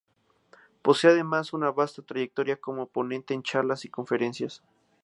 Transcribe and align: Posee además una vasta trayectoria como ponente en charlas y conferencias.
Posee 0.81 1.11
además 1.11 1.53
una 1.53 1.69
vasta 1.69 2.01
trayectoria 2.01 2.55
como 2.57 2.87
ponente 2.87 3.35
en 3.35 3.43
charlas 3.43 3.85
y 3.85 3.89
conferencias. 3.89 4.63